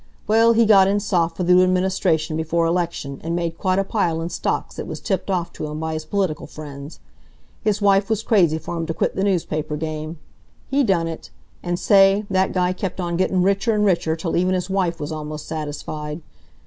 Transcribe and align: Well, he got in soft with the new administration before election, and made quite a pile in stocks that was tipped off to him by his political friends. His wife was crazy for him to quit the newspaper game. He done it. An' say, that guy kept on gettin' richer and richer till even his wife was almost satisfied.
Well, 0.25 0.53
he 0.53 0.65
got 0.65 0.87
in 0.87 0.99
soft 0.99 1.37
with 1.37 1.45
the 1.45 1.53
new 1.53 1.61
administration 1.61 2.35
before 2.35 2.65
election, 2.65 3.21
and 3.23 3.35
made 3.35 3.59
quite 3.59 3.77
a 3.77 3.83
pile 3.83 4.19
in 4.19 4.29
stocks 4.29 4.77
that 4.77 4.87
was 4.87 4.99
tipped 4.99 5.29
off 5.29 5.53
to 5.53 5.67
him 5.67 5.79
by 5.79 5.93
his 5.93 6.05
political 6.05 6.47
friends. 6.47 6.99
His 7.63 7.83
wife 7.83 8.09
was 8.09 8.23
crazy 8.23 8.57
for 8.57 8.75
him 8.77 8.87
to 8.87 8.95
quit 8.95 9.15
the 9.15 9.23
newspaper 9.23 9.77
game. 9.77 10.17
He 10.71 10.83
done 10.83 11.07
it. 11.07 11.29
An' 11.61 11.77
say, 11.77 12.25
that 12.31 12.51
guy 12.51 12.73
kept 12.73 12.99
on 12.99 13.15
gettin' 13.15 13.43
richer 13.43 13.75
and 13.75 13.85
richer 13.85 14.15
till 14.15 14.35
even 14.35 14.55
his 14.55 14.71
wife 14.71 14.99
was 14.99 15.11
almost 15.11 15.47
satisfied. 15.47 16.21